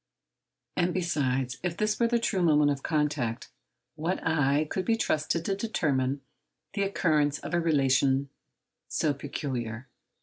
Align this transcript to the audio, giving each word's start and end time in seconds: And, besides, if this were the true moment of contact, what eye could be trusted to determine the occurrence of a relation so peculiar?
And, 0.75 0.95
besides, 0.95 1.59
if 1.61 1.77
this 1.77 1.99
were 1.99 2.07
the 2.07 2.17
true 2.17 2.41
moment 2.41 2.71
of 2.71 2.81
contact, 2.81 3.49
what 3.93 4.19
eye 4.25 4.65
could 4.67 4.83
be 4.83 4.95
trusted 4.97 5.45
to 5.45 5.55
determine 5.55 6.21
the 6.73 6.81
occurrence 6.81 7.37
of 7.37 7.53
a 7.53 7.59
relation 7.59 8.29
so 8.87 9.13
peculiar? 9.13 9.87